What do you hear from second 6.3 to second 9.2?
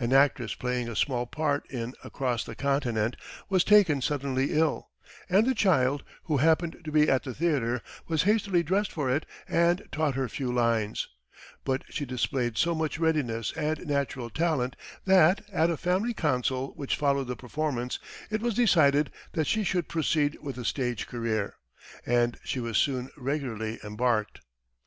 happened to be at the theatre, was hastily dressed for